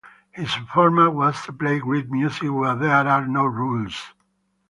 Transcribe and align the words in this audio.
His 0.31 0.51
format 0.73 1.13
was 1.13 1.39
to 1.43 1.53
play 1.53 1.77
great 1.77 2.09
music 2.09 2.49
where 2.51 2.73
there 2.75 3.07
are 3.07 3.27
no 3.27 3.45
rules. 3.45 4.03